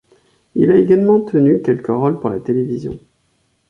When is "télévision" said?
2.39-2.97